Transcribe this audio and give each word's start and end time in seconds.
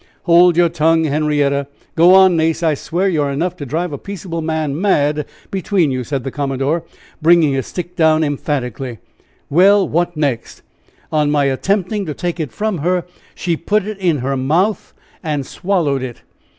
"Hold 0.23 0.57
your 0.57 0.67
tongue, 0.69 1.03
Henrietta. 1.03 1.67
Go 1.95 2.15
on, 2.15 2.35
Nace. 2.35 2.63
I 2.63 2.73
swear 2.73 3.07
you 3.07 3.21
are 3.21 3.29
enough 3.29 3.55
to 3.57 3.67
drive 3.67 3.93
a 3.93 3.99
peaceable 3.99 4.41
man 4.41 4.81
mad 4.81 5.27
between 5.51 5.91
you," 5.91 6.03
said 6.03 6.23
the 6.23 6.31
commodore, 6.31 6.83
bringing 7.21 7.53
his 7.53 7.67
stick 7.67 7.95
down 7.95 8.23
emphatically. 8.23 8.97
"Well 9.47 9.87
what 9.87 10.17
next?" 10.17 10.63
"On 11.11 11.29
my 11.29 11.45
attempting 11.45 12.07
to 12.07 12.15
take 12.15 12.39
it 12.39 12.51
from 12.51 12.79
her 12.79 13.05
she 13.35 13.55
put 13.55 13.85
it 13.85 13.99
in 13.99 14.17
her 14.25 14.35
mouth 14.35 14.95
and 15.21 15.45
swallowed 15.45 16.01
it." 16.01 16.23